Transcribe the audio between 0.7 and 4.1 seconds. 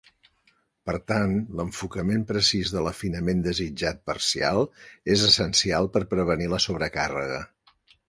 Per tant, l'enfocament precís de l'afinament desitjat